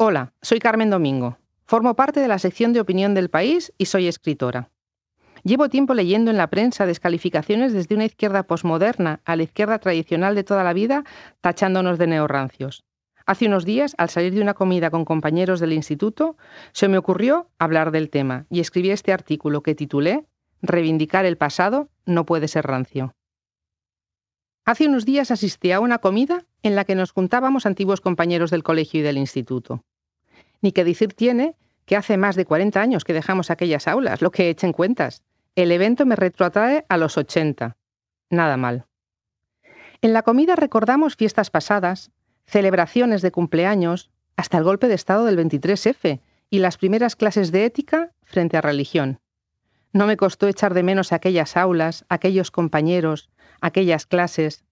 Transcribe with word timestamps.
Hola, 0.00 0.32
soy 0.42 0.60
Carmen 0.60 0.90
Domingo. 0.90 1.38
Formo 1.66 1.96
parte 1.96 2.20
de 2.20 2.28
la 2.28 2.38
sección 2.38 2.72
de 2.72 2.78
opinión 2.78 3.14
del 3.14 3.30
país 3.30 3.72
y 3.78 3.86
soy 3.86 4.06
escritora. 4.06 4.70
Llevo 5.42 5.68
tiempo 5.68 5.92
leyendo 5.92 6.30
en 6.30 6.36
la 6.36 6.50
prensa 6.50 6.86
descalificaciones 6.86 7.72
desde 7.72 7.96
una 7.96 8.04
izquierda 8.04 8.44
posmoderna 8.44 9.20
a 9.24 9.34
la 9.34 9.42
izquierda 9.42 9.80
tradicional 9.80 10.36
de 10.36 10.44
toda 10.44 10.62
la 10.62 10.72
vida, 10.72 11.02
tachándonos 11.40 11.98
de 11.98 12.06
neorrancios. 12.06 12.84
Hace 13.26 13.46
unos 13.46 13.64
días, 13.64 13.96
al 13.98 14.08
salir 14.08 14.32
de 14.34 14.40
una 14.40 14.54
comida 14.54 14.90
con 14.90 15.04
compañeros 15.04 15.58
del 15.58 15.72
instituto, 15.72 16.36
se 16.70 16.86
me 16.86 16.96
ocurrió 16.96 17.50
hablar 17.58 17.90
del 17.90 18.08
tema 18.08 18.46
y 18.50 18.60
escribí 18.60 18.92
este 18.92 19.12
artículo 19.12 19.64
que 19.64 19.74
titulé 19.74 20.26
Reivindicar 20.62 21.26
el 21.26 21.36
pasado 21.36 21.88
no 22.06 22.24
puede 22.24 22.46
ser 22.46 22.68
rancio. 22.68 23.16
Hace 24.64 24.86
unos 24.86 25.04
días 25.06 25.30
asistí 25.30 25.72
a 25.72 25.80
una 25.80 25.98
comida 25.98 26.44
en 26.62 26.76
la 26.76 26.84
que 26.84 26.94
nos 26.94 27.10
juntábamos 27.10 27.66
antiguos 27.66 28.00
compañeros 28.00 28.50
del 28.50 28.62
colegio 28.62 29.00
y 29.00 29.02
del 29.02 29.16
instituto. 29.16 29.82
Ni 30.60 30.72
que 30.72 30.84
decir 30.84 31.14
tiene 31.14 31.56
que 31.86 31.96
hace 31.96 32.16
más 32.16 32.36
de 32.36 32.44
40 32.44 32.80
años 32.80 33.04
que 33.04 33.14
dejamos 33.14 33.50
aquellas 33.50 33.88
aulas, 33.88 34.20
lo 34.20 34.30
que 34.30 34.50
echen 34.50 34.72
cuentas. 34.72 35.22
El 35.54 35.72
evento 35.72 36.04
me 36.04 36.16
retrotrae 36.16 36.84
a 36.88 36.96
los 36.98 37.16
80. 37.16 37.76
Nada 38.30 38.56
mal. 38.56 38.86
En 40.02 40.12
la 40.12 40.22
comida 40.22 40.54
recordamos 40.54 41.16
fiestas 41.16 41.50
pasadas, 41.50 42.10
celebraciones 42.46 43.22
de 43.22 43.32
cumpleaños, 43.32 44.10
hasta 44.36 44.58
el 44.58 44.64
golpe 44.64 44.86
de 44.86 44.94
Estado 44.94 45.24
del 45.24 45.38
23F 45.38 46.20
y 46.50 46.58
las 46.60 46.76
primeras 46.76 47.16
clases 47.16 47.50
de 47.50 47.64
ética 47.64 48.12
frente 48.22 48.56
a 48.56 48.60
religión. 48.60 49.18
No 49.92 50.06
me 50.06 50.16
costó 50.16 50.46
echar 50.46 50.74
de 50.74 50.82
menos 50.82 51.12
aquellas 51.12 51.56
aulas, 51.56 52.04
aquellos 52.08 52.50
compañeros, 52.50 53.30
aquellas 53.60 54.06
clases, 54.06 54.64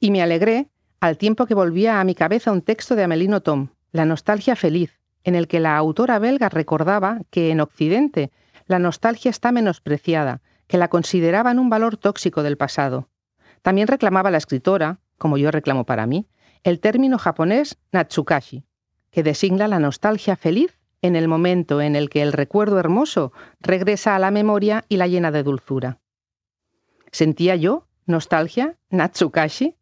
y 0.00 0.10
me 0.10 0.22
alegré 0.22 0.68
al 1.00 1.18
tiempo 1.18 1.46
que 1.46 1.54
volvía 1.54 2.00
a 2.00 2.04
mi 2.04 2.14
cabeza 2.14 2.50
un 2.50 2.62
texto 2.62 2.96
de 2.96 3.04
Amelino 3.04 3.42
Tom, 3.42 3.68
La 3.92 4.04
nostalgia 4.04 4.56
feliz, 4.56 4.98
en 5.26 5.34
el 5.34 5.48
que 5.48 5.58
la 5.58 5.76
autora 5.76 6.20
belga 6.20 6.48
recordaba 6.48 7.20
que 7.30 7.50
en 7.50 7.60
Occidente 7.60 8.30
la 8.66 8.78
nostalgia 8.78 9.28
está 9.28 9.50
menospreciada, 9.50 10.40
que 10.68 10.78
la 10.78 10.88
consideraban 10.88 11.58
un 11.58 11.68
valor 11.68 11.96
tóxico 11.96 12.44
del 12.44 12.56
pasado. 12.56 13.08
También 13.60 13.88
reclamaba 13.88 14.30
la 14.30 14.38
escritora, 14.38 15.00
como 15.18 15.36
yo 15.36 15.50
reclamo 15.50 15.84
para 15.84 16.06
mí, 16.06 16.28
el 16.62 16.78
término 16.78 17.18
japonés 17.18 17.76
Natsukashi, 17.90 18.64
que 19.10 19.24
designa 19.24 19.66
la 19.66 19.80
nostalgia 19.80 20.36
feliz 20.36 20.78
en 21.02 21.16
el 21.16 21.26
momento 21.26 21.80
en 21.80 21.96
el 21.96 22.08
que 22.08 22.22
el 22.22 22.32
recuerdo 22.32 22.78
hermoso 22.78 23.32
regresa 23.60 24.14
a 24.14 24.20
la 24.20 24.30
memoria 24.30 24.84
y 24.88 24.96
la 24.96 25.08
llena 25.08 25.32
de 25.32 25.42
dulzura. 25.42 25.98
Sentía 27.10 27.56
yo 27.56 27.88
¿Nostalgia? 28.06 28.76
¿Natsukashi? 28.90 29.74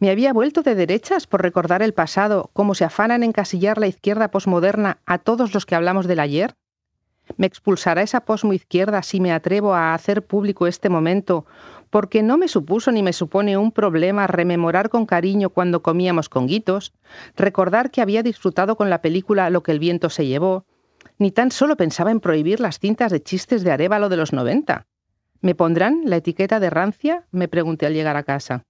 ¿Me 0.00 0.10
había 0.10 0.32
vuelto 0.32 0.62
de 0.62 0.74
derechas 0.74 1.26
por 1.26 1.42
recordar 1.42 1.82
el 1.82 1.92
pasado 1.92 2.48
como 2.54 2.74
se 2.74 2.84
afanan 2.84 3.22
en 3.22 3.28
encasillar 3.28 3.76
la 3.76 3.86
izquierda 3.86 4.30
posmoderna 4.30 4.98
a 5.04 5.18
todos 5.18 5.52
los 5.52 5.66
que 5.66 5.74
hablamos 5.74 6.06
del 6.06 6.20
ayer? 6.20 6.54
¿Me 7.36 7.46
expulsará 7.46 8.00
esa 8.00 8.22
posmoizquierda 8.24 9.02
si 9.02 9.20
me 9.20 9.30
atrevo 9.30 9.74
a 9.74 9.92
hacer 9.92 10.24
público 10.24 10.66
este 10.66 10.88
momento 10.88 11.44
porque 11.90 12.22
no 12.22 12.38
me 12.38 12.48
supuso 12.48 12.92
ni 12.92 13.02
me 13.02 13.12
supone 13.12 13.58
un 13.58 13.72
problema 13.72 14.26
rememorar 14.26 14.88
con 14.88 15.04
cariño 15.04 15.50
cuando 15.50 15.82
comíamos 15.82 16.30
con 16.30 16.46
guitos, 16.46 16.94
recordar 17.36 17.90
que 17.90 18.00
había 18.00 18.22
disfrutado 18.22 18.76
con 18.76 18.88
la 18.88 19.02
película 19.02 19.50
Lo 19.50 19.62
que 19.62 19.72
el 19.72 19.80
viento 19.80 20.08
se 20.08 20.26
llevó, 20.26 20.64
ni 21.18 21.30
tan 21.30 21.50
solo 21.50 21.76
pensaba 21.76 22.10
en 22.10 22.20
prohibir 22.20 22.60
las 22.60 22.78
cintas 22.78 23.12
de 23.12 23.22
chistes 23.22 23.64
de 23.64 23.72
Arevalo 23.72 24.08
de 24.08 24.16
los 24.16 24.32
90. 24.32 24.86
¿Me 25.42 25.54
pondrán 25.54 26.02
la 26.04 26.16
etiqueta 26.16 26.58
de 26.58 26.70
rancia? 26.70 27.26
me 27.32 27.48
pregunté 27.48 27.86
al 27.86 27.94
llegar 27.94 28.16
a 28.16 28.22
casa. 28.22 28.64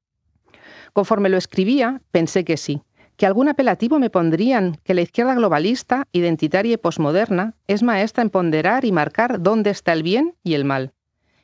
Conforme 0.93 1.29
lo 1.29 1.37
escribía, 1.37 2.03
pensé 2.11 2.45
que 2.45 2.57
sí, 2.57 2.83
que 3.17 3.27
algún 3.27 3.49
apelativo 3.49 3.99
me 3.99 4.11
pondrían, 4.11 4.79
que 4.83 4.95
la 4.95 5.03
izquierda 5.03 5.35
globalista, 5.35 6.07
identitaria 6.13 6.75
y 6.75 6.77
posmoderna 6.79 7.55
es 7.67 7.83
maestra 7.83 8.23
en 8.23 8.31
ponderar 8.31 8.85
y 8.85 8.93
marcar 8.93 9.43
dónde 9.43 9.71
está 9.71 9.93
el 9.93 10.03
bien 10.03 10.35
y 10.43 10.55
el 10.55 10.65
mal. 10.65 10.93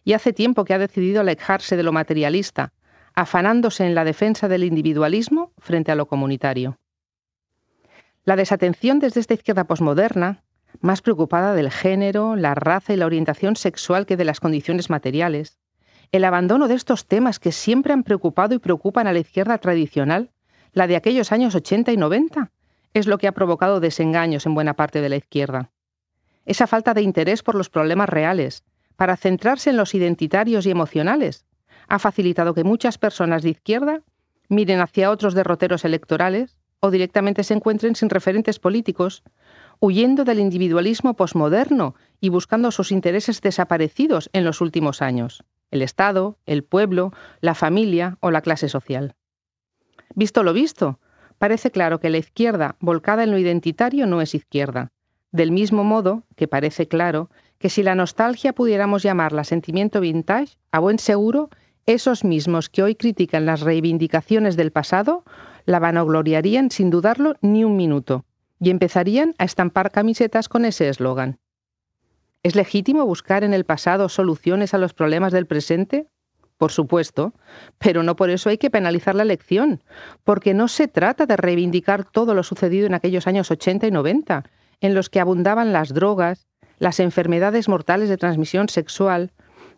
Y 0.03 0.15
hace 0.15 0.33
tiempo 0.33 0.65
que 0.65 0.73
ha 0.73 0.79
decidido 0.79 1.21
alejarse 1.21 1.77
de 1.77 1.83
lo 1.83 1.93
materialista, 1.93 2.73
afanándose 3.15 3.85
en 3.85 3.95
la 3.95 4.05
defensa 4.05 4.49
del 4.49 4.65
individualismo 4.65 5.53
frente 5.59 5.93
a 5.93 5.97
lo 5.97 6.07
comunitario. 6.07 6.79
La 8.25 8.37
desatención 8.37 8.99
desde 8.99 9.21
esta 9.21 9.35
izquierda 9.35 9.65
posmoderna, 9.65 10.45
más 10.81 11.03
preocupada 11.03 11.55
del 11.55 11.71
género, 11.71 12.37
la 12.37 12.55
raza 12.55 12.93
y 12.93 12.97
la 12.97 13.07
orientación 13.07 13.55
sexual 13.57 14.07
que 14.07 14.17
de 14.17 14.25
las 14.25 14.41
condiciones 14.41 14.91
materiales. 14.91 15.59
El 16.13 16.25
abandono 16.25 16.69
de 16.69 16.75
estos 16.75 17.07
temas 17.07 17.39
que 17.39 17.53
siempre 17.53 17.93
han 17.93 18.03
preocupado 18.03 18.55
y 18.55 18.59
preocupan 18.59 19.07
a 19.07 19.13
la 19.13 19.19
izquierda 19.19 19.59
tradicional, 19.59 20.31
la 20.73 20.87
de 20.87 20.97
aquellos 20.97 21.33
años 21.33 21.55
80 21.55 21.93
y 21.93 21.97
90, 21.97 22.51
es 22.95 23.07
lo 23.07 23.19
que 23.19 23.29
ha 23.29 23.33
provocado 23.33 23.81
desengaños 23.81 24.47
en 24.47 24.55
buena 24.55 24.75
parte 24.75 25.01
de 25.01 25.09
la 25.09 25.17
izquierda. 25.17 25.71
Esa 26.45 26.67
falta 26.67 26.95
de 26.95 27.03
interés 27.03 27.43
por 27.43 27.55
los 27.55 27.69
problemas 27.69 28.09
reales, 28.09 28.63
para 28.97 29.17
centrarse 29.17 29.71
en 29.71 29.77
los 29.77 29.95
identitarios 29.95 30.65
y 30.65 30.71
emocionales, 30.71 31.45
ha 31.89 31.99
facilitado 31.99 32.55
que 32.55 32.65
muchas 32.65 32.99
personas 32.99 33.43
de 33.43 33.51
izquierda 33.51 34.03
miren 34.49 34.81
hacia 34.81 35.11
otros 35.11 35.35
derroteros 35.35 35.85
electorales 35.85 36.59
o 36.81 36.91
directamente 36.91 37.45
se 37.45 37.55
encuentren 37.55 37.97
sin 37.97 38.11
referentes 38.11 38.59
políticos 38.59 39.23
huyendo 39.81 40.25
del 40.25 40.41
individualismo 40.41 41.15
posmoderno 41.15 41.95
y 42.21 42.29
buscando 42.31 42.71
sus 42.71 42.93
intereses 42.93 43.41
desaparecidos 43.41 44.31
en 44.33 44.45
los 44.45 44.61
últimos 44.61 45.03
años, 45.03 45.45
el 45.71 45.83
Estado, 45.83 46.39
el 46.47 46.65
pueblo, 46.65 47.13
la 47.41 47.55
familia 47.55 48.19
o 48.21 48.31
la 48.31 48.41
clase 48.41 48.69
social. 48.69 49.15
Visto 50.15 50.43
lo 50.43 50.53
visto, 50.53 51.01
parece 51.39 51.71
claro 51.71 52.01
que 52.01 52.11
la 52.11 52.19
izquierda 52.19 52.77
volcada 52.81 53.25
en 53.25 53.31
lo 53.31 53.39
identitario 53.39 54.07
no 54.07 54.21
es 54.21 54.35
izquierda, 54.35 54.93
del 55.33 55.53
mismo 55.53 55.85
modo 55.85 56.25
que 56.37 56.49
parece 56.49 56.89
claro 56.89 57.31
que 57.59 57.71
si 57.71 57.83
la 57.83 57.95
nostalgia 57.95 58.53
pudiéramos 58.53 59.03
llamarla 59.03 59.45
sentimiento 59.45 60.01
vintage, 60.01 60.57
a 60.73 60.79
buen 60.79 60.99
seguro, 60.99 61.51
esos 61.87 62.25
mismos 62.25 62.69
que 62.69 62.83
hoy 62.83 62.95
critican 62.95 63.47
las 63.47 63.61
reivindicaciones 63.61 64.57
del 64.57 64.73
pasado 64.73 65.25
la 65.67 65.81
vanagloriarían 65.81 66.71
sin 66.71 66.91
dudarlo 66.91 67.35
ni 67.43 67.65
un 67.65 67.77
minuto 67.77 68.25
y 68.59 68.71
empezarían 68.71 69.35
a 69.39 69.45
estampar 69.45 69.91
camisetas 69.91 70.49
con 70.49 70.65
ese 70.65 70.89
eslogan. 70.89 71.39
¿Es 72.47 72.55
legítimo 72.55 73.05
buscar 73.05 73.43
en 73.43 73.53
el 73.55 73.65
pasado 73.65 74.09
soluciones 74.09 74.73
a 74.73 74.79
los 74.79 74.95
problemas 74.95 75.33
del 75.33 75.47
presente? 75.47 76.07
Por 76.59 76.71
supuesto, 76.71 77.35
pero 77.79 78.05
no 78.05 78.15
por 78.15 78.31
eso 78.31 78.51
hay 78.51 78.57
que 78.57 78.71
penalizar 78.71 79.17
la 79.17 79.25
elección, 79.25 79.83
porque 80.23 80.55
no 80.55 80.69
se 80.69 80.87
trata 80.87 81.27
de 81.27 81.37
reivindicar 81.37 82.05
todo 82.05 82.35
lo 82.35 82.45
sucedido 82.45 82.87
en 82.87 82.95
aquellos 82.95 83.27
años 83.27 83.51
80 83.51 83.89
y 83.89 83.91
90, 83.91 84.45
en 84.81 84.95
los 84.95 85.11
que 85.11 85.19
abundaban 85.19 85.73
las 85.73 85.93
drogas, 85.93 86.47
las 86.79 87.01
enfermedades 87.01 87.69
mortales 87.69 88.09
de 88.09 88.17
transmisión 88.17 88.69
sexual, 88.69 89.33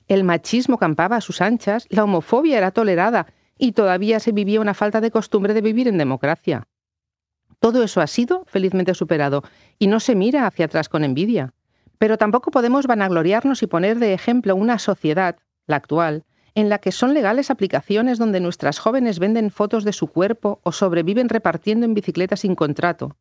el 0.06 0.22
machismo 0.22 0.76
campaba 0.76 1.16
a 1.16 1.22
sus 1.22 1.40
anchas, 1.40 1.86
la 1.88 2.04
homofobia 2.04 2.58
era 2.58 2.70
tolerada 2.70 3.28
y 3.56 3.72
todavía 3.72 4.20
se 4.20 4.32
vivía 4.32 4.60
una 4.60 4.74
falta 4.74 5.00
de 5.00 5.10
costumbre 5.10 5.54
de 5.54 5.62
vivir 5.62 5.88
en 5.88 5.96
democracia. 5.96 6.68
Todo 7.60 7.82
eso 7.82 8.02
ha 8.02 8.06
sido 8.06 8.44
felizmente 8.46 8.92
superado 8.92 9.42
y 9.78 9.86
no 9.86 10.00
se 10.00 10.14
mira 10.14 10.46
hacia 10.46 10.66
atrás 10.66 10.90
con 10.90 11.02
envidia. 11.02 11.54
Pero 11.98 12.18
tampoco 12.18 12.50
podemos 12.50 12.86
vanagloriarnos 12.86 13.62
y 13.62 13.66
poner 13.66 13.98
de 13.98 14.14
ejemplo 14.14 14.54
una 14.56 14.78
sociedad, 14.78 15.36
la 15.66 15.76
actual, 15.76 16.24
en 16.54 16.68
la 16.68 16.78
que 16.78 16.92
son 16.92 17.14
legales 17.14 17.50
aplicaciones 17.50 18.18
donde 18.18 18.40
nuestras 18.40 18.78
jóvenes 18.78 19.18
venden 19.18 19.50
fotos 19.50 19.84
de 19.84 19.92
su 19.92 20.08
cuerpo 20.08 20.60
o 20.62 20.72
sobreviven 20.72 21.28
repartiendo 21.28 21.86
en 21.86 21.94
bicicletas 21.94 22.40
sin 22.40 22.54
contrato. 22.54 23.16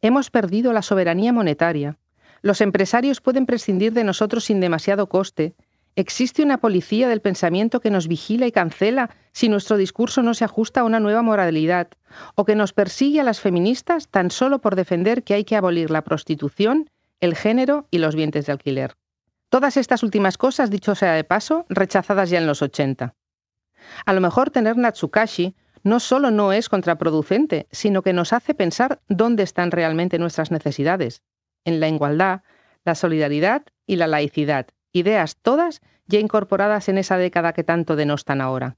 Hemos 0.00 0.30
perdido 0.30 0.72
la 0.72 0.82
soberanía 0.82 1.32
monetaria. 1.32 1.98
Los 2.42 2.60
empresarios 2.60 3.20
pueden 3.20 3.46
prescindir 3.46 3.92
de 3.92 4.04
nosotros 4.04 4.44
sin 4.44 4.60
demasiado 4.60 5.08
coste 5.08 5.54
¿Existe 5.96 6.42
una 6.42 6.58
policía 6.58 7.08
del 7.08 7.20
pensamiento 7.20 7.80
que 7.80 7.90
nos 7.90 8.06
vigila 8.06 8.46
y 8.46 8.52
cancela 8.52 9.10
si 9.32 9.48
nuestro 9.48 9.76
discurso 9.76 10.22
no 10.22 10.34
se 10.34 10.44
ajusta 10.44 10.80
a 10.80 10.84
una 10.84 11.00
nueva 11.00 11.22
moralidad? 11.22 11.88
¿O 12.36 12.44
que 12.44 12.54
nos 12.54 12.72
persigue 12.72 13.20
a 13.20 13.24
las 13.24 13.40
feministas 13.40 14.08
tan 14.08 14.30
solo 14.30 14.60
por 14.60 14.76
defender 14.76 15.24
que 15.24 15.34
hay 15.34 15.44
que 15.44 15.56
abolir 15.56 15.90
la 15.90 16.02
prostitución, 16.02 16.88
el 17.20 17.36
género 17.36 17.86
y 17.90 17.98
los 17.98 18.14
vientres 18.14 18.46
de 18.46 18.52
alquiler? 18.52 18.96
Todas 19.48 19.76
estas 19.76 20.02
últimas 20.02 20.38
cosas, 20.38 20.70
dicho 20.70 20.94
sea 20.94 21.12
de 21.12 21.24
paso, 21.24 21.66
rechazadas 21.68 22.30
ya 22.30 22.38
en 22.38 22.46
los 22.46 22.62
80. 22.62 23.14
A 24.06 24.12
lo 24.12 24.20
mejor 24.20 24.50
tener 24.50 24.76
Natsukashi 24.76 25.56
no 25.82 26.00
solo 26.00 26.30
no 26.30 26.52
es 26.52 26.68
contraproducente, 26.68 27.66
sino 27.70 28.02
que 28.02 28.12
nos 28.12 28.32
hace 28.32 28.54
pensar 28.54 29.00
dónde 29.08 29.42
están 29.42 29.70
realmente 29.70 30.18
nuestras 30.18 30.50
necesidades, 30.50 31.22
en 31.64 31.80
la 31.80 31.88
igualdad, 31.88 32.42
la 32.84 32.94
solidaridad 32.94 33.62
y 33.86 33.96
la 33.96 34.06
laicidad, 34.06 34.68
ideas 34.92 35.36
todas 35.40 35.80
ya 36.06 36.18
incorporadas 36.18 36.88
en 36.88 36.98
esa 36.98 37.16
década 37.16 37.52
que 37.52 37.64
tanto 37.64 37.96
denostan 37.96 38.40
ahora. 38.40 38.76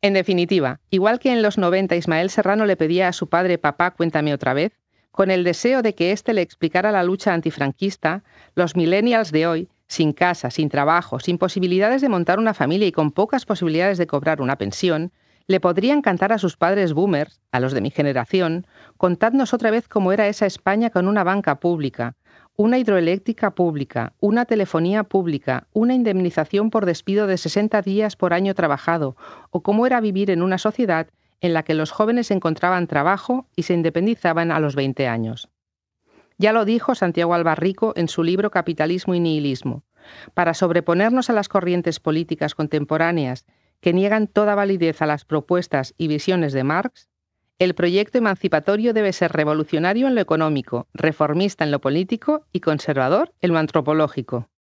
En 0.00 0.14
definitiva, 0.14 0.80
igual 0.90 1.18
que 1.18 1.32
en 1.32 1.42
los 1.42 1.58
90 1.58 1.94
Ismael 1.96 2.30
Serrano 2.30 2.66
le 2.66 2.76
pedía 2.76 3.08
a 3.08 3.12
su 3.12 3.28
padre 3.28 3.58
papá 3.58 3.92
cuéntame 3.92 4.34
otra 4.34 4.52
vez, 4.52 4.80
con 5.12 5.30
el 5.30 5.44
deseo 5.44 5.82
de 5.82 5.94
que 5.94 6.10
éste 6.10 6.32
le 6.32 6.42
explicara 6.42 6.90
la 6.90 7.04
lucha 7.04 7.32
antifranquista, 7.32 8.24
los 8.56 8.74
millennials 8.74 9.30
de 9.30 9.46
hoy, 9.46 9.68
sin 9.86 10.12
casa, 10.12 10.50
sin 10.50 10.70
trabajo, 10.70 11.20
sin 11.20 11.38
posibilidades 11.38 12.00
de 12.00 12.08
montar 12.08 12.38
una 12.38 12.54
familia 12.54 12.88
y 12.88 12.92
con 12.92 13.12
pocas 13.12 13.44
posibilidades 13.44 13.98
de 13.98 14.06
cobrar 14.06 14.40
una 14.40 14.56
pensión, 14.56 15.12
Le 15.48 15.60
podrían 15.60 16.02
cantar 16.02 16.32
a 16.32 16.38
sus 16.38 16.56
padres 16.56 16.92
boomers, 16.92 17.40
a 17.50 17.60
los 17.60 17.72
de 17.72 17.80
mi 17.80 17.90
generación, 17.90 18.66
contadnos 18.96 19.52
otra 19.52 19.70
vez 19.70 19.88
cómo 19.88 20.12
era 20.12 20.28
esa 20.28 20.46
España 20.46 20.90
con 20.90 21.08
una 21.08 21.24
banca 21.24 21.58
pública, 21.58 22.14
una 22.54 22.78
hidroeléctrica 22.78 23.50
pública, 23.50 24.12
una 24.20 24.44
telefonía 24.44 25.02
pública, 25.02 25.66
una 25.72 25.94
indemnización 25.94 26.70
por 26.70 26.86
despido 26.86 27.26
de 27.26 27.38
60 27.38 27.82
días 27.82 28.14
por 28.14 28.32
año 28.32 28.54
trabajado, 28.54 29.16
o 29.50 29.62
cómo 29.62 29.84
era 29.86 30.00
vivir 30.00 30.30
en 30.30 30.42
una 30.42 30.58
sociedad 30.58 31.08
en 31.42 31.52
la 31.52 31.64
que 31.64 31.74
los 31.74 31.90
jóvenes 31.90 32.30
encontraban 32.30 32.86
trabajo 32.86 33.46
y 33.54 33.64
se 33.64 33.74
independizaban 33.74 34.50
a 34.50 34.60
los 34.60 34.74
20 34.74 35.06
años. 35.08 35.50
Ya 36.38 36.52
lo 36.52 36.64
dijo 36.64 36.94
Santiago 36.94 37.34
Albarrico 37.34 37.92
en 37.96 38.08
su 38.08 38.22
libro 38.22 38.50
Capitalismo 38.50 39.14
y 39.14 39.20
Nihilismo. 39.20 39.84
Para 40.34 40.54
sobreponernos 40.54 41.28
a 41.28 41.32
las 41.32 41.48
corrientes 41.48 42.00
políticas 42.00 42.54
contemporáneas 42.54 43.44
que 43.80 43.92
niegan 43.92 44.28
toda 44.28 44.54
validez 44.54 45.02
a 45.02 45.06
las 45.06 45.24
propuestas 45.24 45.94
y 45.98 46.08
visiones 46.08 46.52
de 46.52 46.64
Marx, 46.64 47.08
el 47.58 47.74
proyecto 47.74 48.18
emancipatorio 48.18 48.92
debe 48.92 49.12
ser 49.12 49.32
revolucionario 49.32 50.08
en 50.08 50.14
lo 50.14 50.20
económico, 50.20 50.88
reformista 50.94 51.64
en 51.64 51.70
lo 51.70 51.80
político 51.80 52.46
y 52.52 52.60
conservador 52.60 53.34
en 53.40 53.52
lo 53.52 53.58
antropológico. 53.58 54.48